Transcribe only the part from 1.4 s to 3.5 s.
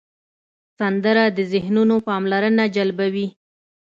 ذهنونو پاملرنه جلبوي